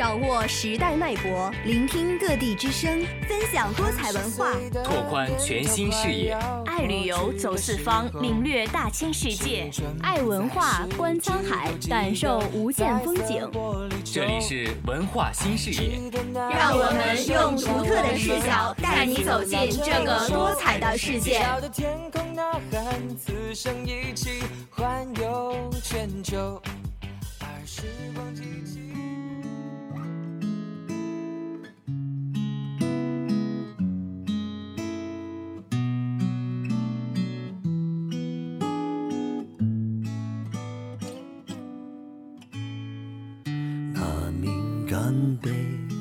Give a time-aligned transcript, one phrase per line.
[0.00, 6.32] 掌握时代脉搏，聆听各地之声，分享多彩文化，拓宽全新视野。
[6.64, 13.46] 爱旅游，走四方，领略大千世界；爱文化，观沧海，感受无限风景。
[14.02, 16.00] 这里是文化新视野，
[16.32, 21.44] 让我们用独特的视角带你走进这个多彩的世界。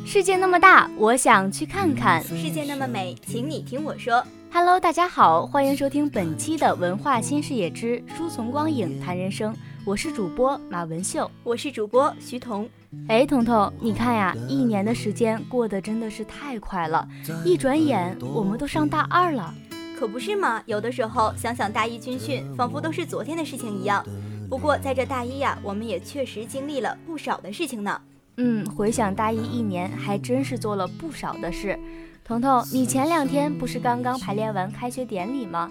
[0.04, 4.26] 世界那么大，我想去看看；世界那么美，请你听我说。
[4.52, 9.56] Hello，大家好，欢迎收听本期的文化新视野之书从光影谈人生。
[9.86, 12.68] 我是主播马文秀，我是主播徐彤。
[13.08, 17.08] 哎，彤彤，你看呀，一年的时间过得真的是太快了，
[17.46, 19.54] 一转眼我们都上大二了，
[20.00, 20.64] 可不是吗？
[20.66, 24.04] 有的时候想想大一军训，仿佛都是昨天的事情一样。
[24.50, 28.02] 不过在这大一呀，我们也确实经历了不少的事情呢。
[28.42, 31.78] 嗯，回想大一一年，还真是做了不少的事。
[32.24, 35.70] 彤彤，你前两天不是刚刚排练完开学典礼吗？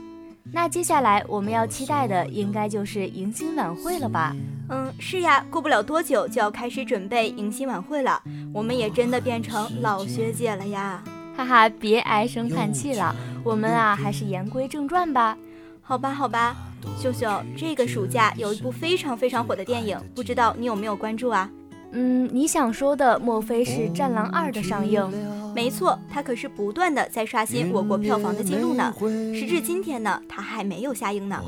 [0.53, 4.37] 那接下来我们要期待的，应该就是迎新晚会了吧？
[4.69, 8.23] 嗯，是呀，过不了多久就要开始准备迎新晚会了。
[8.53, 11.03] 我们也真的变成老学姐了呀！
[11.35, 15.39] 哈哈，别唉声叹气了，我们啊，还是言归正传吧。
[15.81, 16.55] 好吧，好吧，
[16.99, 21.51] 秀秀，这个暑假有一部非常非常火的电影，不知道你有没有关注啊？
[21.93, 25.11] 嗯，你想说的莫非是《战狼二》的上映？
[25.55, 28.93] 没错，它可是不断的在刷新我国票房的记录呢。
[29.35, 31.43] 时至今天呢，它还没有下映呢。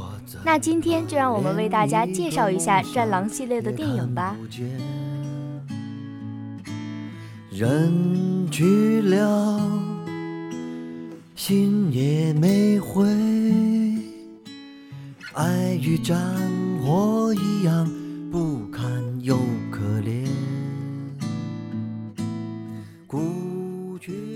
[0.44, 4.34] 那今天就让我们为大家介绍一下《战狼》系列的电影吧。
[7.50, 9.60] 人去了，
[11.36, 13.04] 心也没回，
[15.34, 16.18] 爱与战
[16.82, 17.86] 火一样
[18.30, 19.36] 不堪又
[19.72, 20.24] 可怜。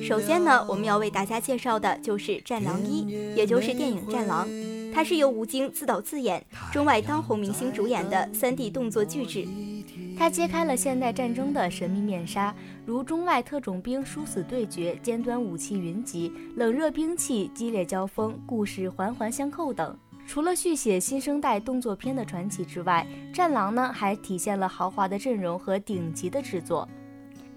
[0.02, 3.04] 首先呢，我们要为大家介绍的就是《战狼一》，
[3.36, 4.48] 也就是电影《战狼》，
[4.92, 9.46] 它是由吴京自导自演，中外当红明星主演的 3D 动作巨制。
[10.18, 12.52] 它揭开了现代战争的神秘面纱，
[12.84, 19.96] 如中外特种兵殊死对决、尖端武器云集、冷热兵器激烈交锋、故事环环相扣等。
[20.26, 26.88] 除了续写新生代动作片的传奇之外，《战狼》呢还体现了豪华的阵容和顶级的制作。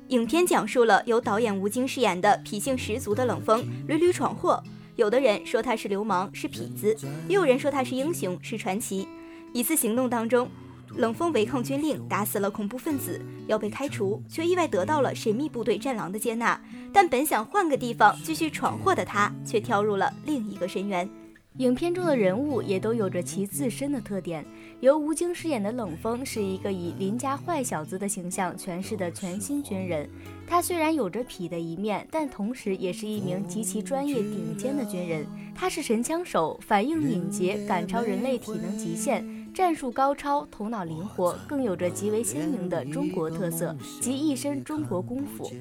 [0.10, 4.62] 影片讲述了由导演吴京饰演的痞性十足的冷锋屡屡闯祸，
[4.96, 6.96] 有的人说他是流氓是痞子，
[7.28, 9.08] 也有人说他是英雄是传奇。
[9.54, 10.50] 一次行动当中，
[10.96, 16.62] 冷锋违抗军令，打死了恐怖分子，要被开除，却意外得到了神秘部队战狼的接纳。
[16.94, 21.10] 但本想换个地方继续闯祸的他，却跳入了另一个深渊。
[21.57, 24.45] 影片中的人物也都有着其自身的特点。
[24.79, 30.07] 由吴京饰演的冷锋是一个以邻家坏小子的形象诠释的全新军人。
[30.45, 35.25] 他虽然有着痞的一面，但同时也是一名极其专业、顶尖的军人。
[35.56, 45.51] 他是神枪手，反应敏捷，赶超人类体能极限，战术高超，头脑灵活，更有着极为鲜明的中国特色及一身中国功夫。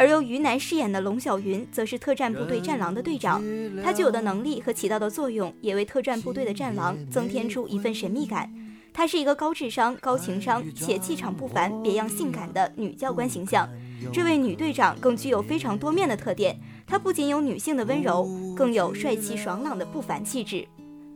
[0.00, 3.44] 而由于南饰演的龙小云，则是特战部队战狼的队长。
[3.84, 8.50] 他具有的能力和起到的作用，也为特战部队的战狼增添出一份神秘感。
[8.94, 13.68] 她是一个高智商、高情商且气场不凡、别样性感的女教官形象。
[14.10, 16.58] 这位女队长更具有非常多面的特点。
[16.86, 20.66] 她不仅有女性的温柔，更有帅气爽朗的不凡气质。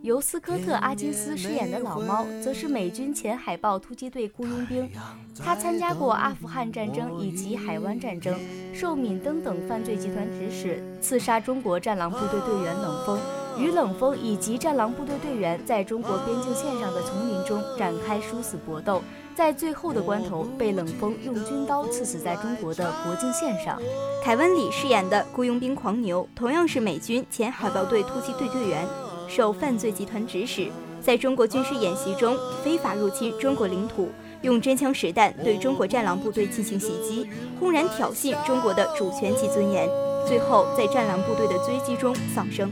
[0.04, 4.86] 由斯科特·阿金斯饰演的老猫，则是美军前海豹突击队雇佣兵。
[5.42, 8.38] 他参加过阿富汗战争以及海湾战争，
[8.74, 13.18] 受敏登等犯罪集团指使，刺杀中国战狼部队队员冷锋，
[13.58, 19.02] 与冷锋以及战狼部队队员在中国边境线上的丛林中展开殊死搏斗，
[19.34, 23.80] 在最后的关头被冷锋用军刀刺死在中国的国境线上。
[24.22, 28.86] 凯文·李饰演的雇佣兵狂牛，同样是美军前海豹队突击队队员。
[29.34, 30.68] 受犯罪集团指使，
[31.00, 34.08] 在中国军事演习中非法入侵中国领土，
[34.42, 37.28] 用真枪实弹对中国战狼部队进行袭击，
[37.58, 39.88] 轰然挑衅中国的主权及尊严，
[40.24, 42.70] 最后在战狼部队的追击中丧生。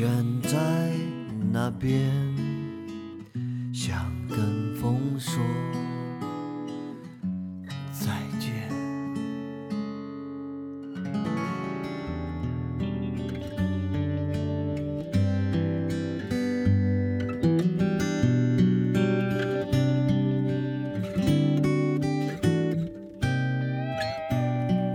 [0.00, 0.08] 悬
[0.40, 0.56] 在
[1.52, 2.10] 那边，
[3.70, 5.42] 想跟风说
[7.92, 8.06] 再
[8.38, 8.50] 见。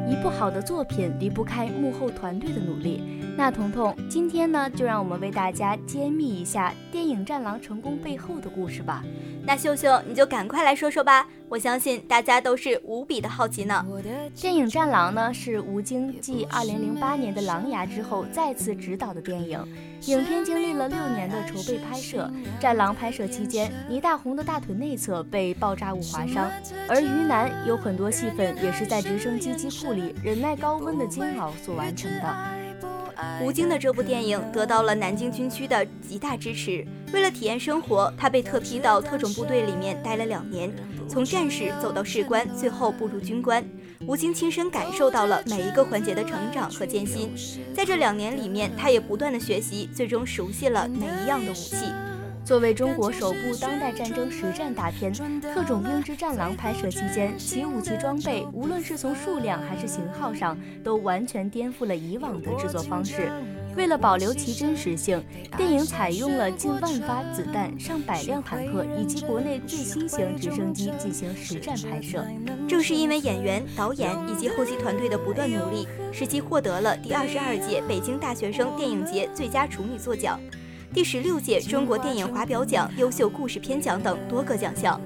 [0.10, 3.24] 一部好的作品离不开幕后团队的努力。
[3.37, 9.03] 那彤彤，今天呢，就让我们为大家揭秘一下电影《战狼》成功背后的故事吧。
[9.45, 13.85] 那秀秀，你就赶快来说说吧，我相信大家都是无比的好奇呢。
[14.33, 19.59] 电影《战狼》呢是吴京继2008年的《狼牙》之后再次执导的电影，
[20.05, 22.31] 影片经历了六年的筹备拍摄。
[22.61, 26.49] 《战狼》拍摄期间，倪大红的大腿内侧被爆炸物划伤，
[26.87, 32.55] 而于南有很多戏份也是在直升机机库里忍耐高温的煎熬所完成的。
[33.41, 36.85] 吴京的这部电影得到了南京军区的极大支持。
[37.13, 40.73] 为了体验生活，他被特批到特种部队里面待了两年，
[41.07, 43.63] 从战士走到士官，最后步入军官。
[44.07, 47.31] 吴京亲身感受到了每一个环节的成长和艰辛。
[47.73, 51.85] 在这两年里面，他也不断的学习，最终熟悉了每一样的武器。
[52.45, 55.12] 作为中国首部当代战争实战大片，
[55.42, 63.31] 《特种兵之战狼》拍摄期间，其武器装备无论是从数量还是型号上，都完全颠覆了以往的制作方式。
[63.75, 65.21] 为了保留其真实性，
[65.57, 72.24] 电影采用了近万发子弹、上百辆坦克以及国内最新型直升机进行实战拍摄。
[72.68, 80.39] 正是因为演员、导演以及后期团队的不断努力，使其获得了第二十二届北京大学生电影节最佳处女作奖。
[80.95, 84.97] 第十六届中国电影华表奖优秀故事片奖等多个奖项，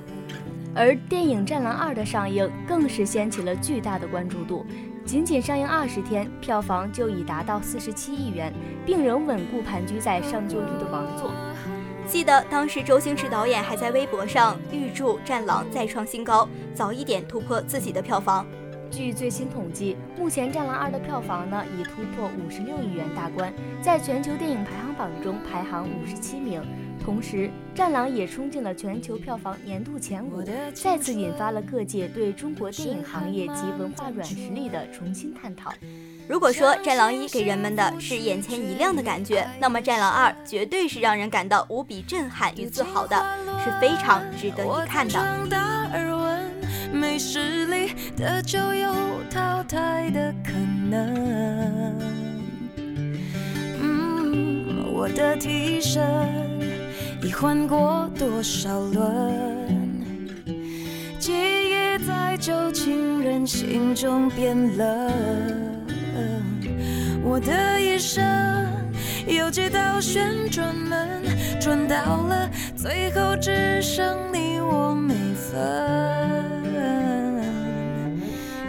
[0.76, 4.64] 而电影《战狼二》的上映更是掀起了巨大的关注度。
[5.04, 8.54] 仅仅上映二十天，票房就已达到四十七亿元，
[8.86, 11.32] 并仍稳固盘踞在上座率的王座。
[12.06, 18.46] 记得当时周星驰导演还在微博上预祝《战狼》再创新高，早一点突破自己的票房。
[18.90, 26.62] 据最新统计，目前《战狼二》的票房呢已突破五十六亿元大关，在全球电影排行榜中排行五十七名。
[27.04, 30.44] 同时，《战狼》也冲进了全球票房年度前五，
[30.74, 35.74] 再次引发了各界对中国电影行业及文化软实力的重新探讨。
[36.28, 43.16] 如果说《战狼一》给人们的是眼前一亮的感觉，那么《战狼二》绝对是让人感到无比震撼与自豪的，
[43.64, 45.79] 是非常值得一看的。
[48.20, 48.94] 的就有
[49.32, 50.52] 淘汰的可
[50.90, 51.96] 能。
[53.82, 56.04] 嗯，我的替身
[57.24, 59.08] 已换过多少轮？
[61.18, 65.14] 记忆在旧情人心中变冷。
[67.24, 68.22] 我的一生
[69.28, 71.22] 有几道旋转门，
[71.62, 71.96] 转到
[72.28, 76.59] 了最后只剩你我没分。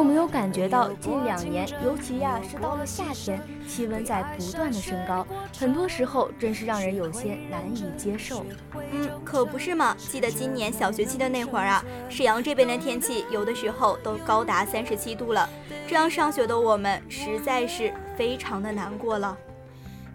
[0.00, 3.38] 有没有感觉到近两年，尤其呀是到了夏天，
[3.68, 5.26] 气温在不断的升高，
[5.58, 8.46] 很多时候真是让人有些难以接受。
[8.92, 9.94] 嗯，可不是嘛。
[9.98, 15.46] 记得今年小学期的那会儿啊，沈阳这边的天气有的时候都高达三十七度了，
[15.86, 19.36] 这样上学的我们实在是非常的难过了。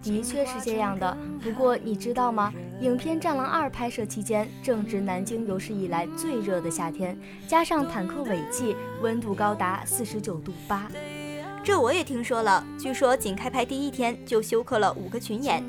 [0.06, 2.54] 的确是这样的，不过你知道吗？
[2.82, 10.88] 影片《战狼二》拍摄期间正值南京有史以来最热的夏天，加上坦克尾气，温度高达四十九度八。
[11.64, 15.64] 这我也听说了，据说仅开拍第一天就休克了五个群演，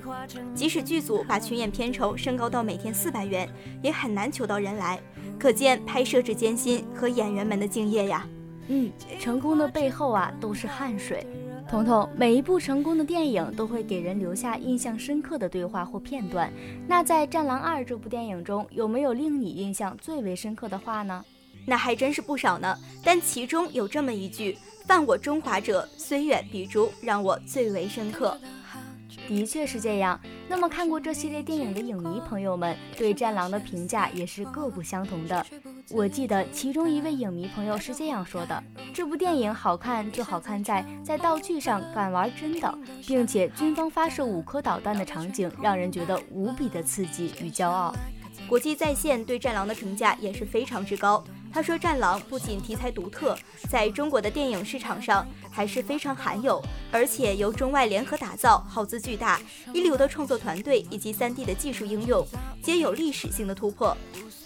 [0.55, 3.49] 即使剧组把群演片酬升高到每天四百元，
[3.83, 5.00] 也很难求到人来，
[5.38, 8.26] 可见拍摄之艰辛和演员们的敬业呀。
[8.69, 11.26] 嗯，成功的背后啊，都是汗水。
[11.69, 16.53] 彤彤，每一部成功的电影都会给人留下印象深刻的对话或片段。
[16.87, 21.25] 那在《战狼二》这部电影中，有没有令你印象最为深刻的话呢？
[21.67, 22.79] 那还真是不少呢。
[23.03, 24.57] 但其中有这么一句
[24.87, 28.39] ：“犯我中华者，虽远必诛”，让我最为深刻。
[29.28, 30.18] 的确是这样。
[30.49, 35.45] 那么看过这系列电影的影迷朋友们对《战狼》的评价也是各不相同的。
[35.90, 38.62] 我记得其中一位影迷朋友是这样说的
[38.95, 47.95] ：“这部电影好看就好看在在道具上敢玩真的，并且军方发射五颗导弹的场景让人觉得无比的刺激与骄傲。”
[48.49, 51.25] 国际在线对《战狼》的评价也是非常之高。
[51.57, 53.35] 他说：“战狼不仅题材独特，
[53.71, 59.41] 在中国的电影市场上还是非常罕有，而且由中外联合打造，耗资巨大，
[59.73, 62.23] 一流的创作团队以及 3D 的技术应用，
[62.63, 63.97] 皆有历史性的突破。”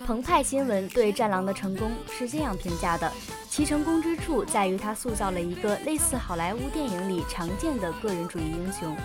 [0.06, 3.12] 澎湃新闻对《战狼》的成功是这样评价的：
[3.48, 8.96] 其成功之处在于它塑造了一个类似好莱坞电影里常见的个人主义英雄。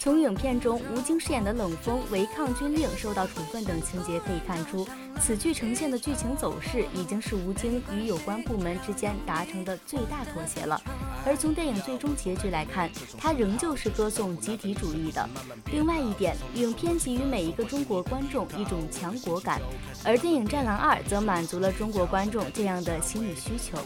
[0.00, 4.86] 从影片中吴京饰演的冷锋违抗军令受到处分等情节可以看出，
[5.20, 10.80] 此剧呈现的剧情走势已经是吴京与有关部门之间达成的最大妥协了。
[11.24, 15.28] 而从电影最终结局来看，它仍旧是歌颂集体主义的。
[15.72, 19.60] 另外一点，影片给予每一个中国观众一种强国感，
[20.04, 23.78] 而电影《战狼二》则满足了中国观众这样的心理需求。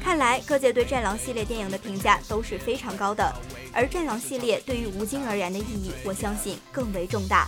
[0.00, 3.32] 看来各界对《战狼》系列电影的评价都是非常高的，
[3.72, 7.46] 而《战狼》系列对于吴京而言，的意义，我相信更为重大。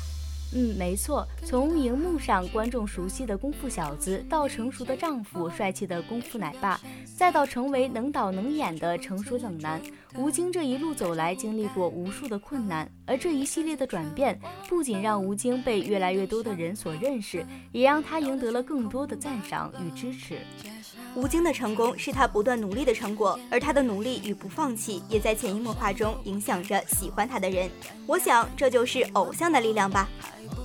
[0.57, 6.81] 嗯，没错，从荧幕上观众熟悉的功夫小子，到成熟的丈夫、帅气的功夫奶爸，
[7.17, 9.83] 再到成为能导能演的成熟冷男，
[10.17, 20.39] 吴京这一路走来，经历过无数的困难，而这一系列的转变，不仅让吴京被越来越多的人所认识，也让他赢得了更多的赞赏与支持。
[21.17, 27.69] 吴京的成功是他不断努力的成果，而他的努力与不放弃，也在潜移默化中影响着喜欢他的人。
[28.07, 30.09] 我想，这就是偶像的力量吧。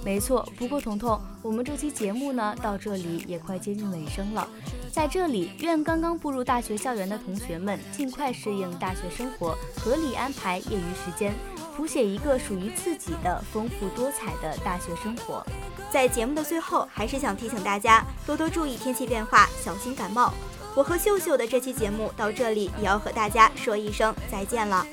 [0.03, 4.47] 没错，不过彤彤，我们这期节目呢，到这里也快接近尾声了。
[4.91, 11.33] 在这里，愿刚刚步入大学校园的同学们尽快适应大学生活，合理安排业余时间，
[11.75, 15.45] 谱写一个属于自己的丰富多彩的大学生活。
[15.91, 20.33] 在节目的最后，还是想提醒大家多多注意天气变化，小心感冒。
[20.75, 24.85] 我和秀秀的这期节目到这里也要和大家说一声再见了。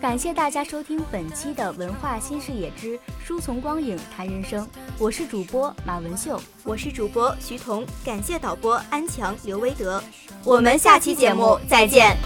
[0.00, 4.66] 感谢大家收听本期的文化新视野之书从光影谈人生，
[4.98, 10.02] 我是主播马文秀，我是主播徐彤，感谢导播安强、刘威德，
[10.42, 12.16] 我们下期节目再见。